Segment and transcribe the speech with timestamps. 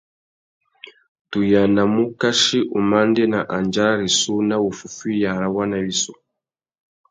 [1.31, 6.13] Tu yānamú ukachi umandēna andjara rissú nà wuffúffüiya râ waná wissú.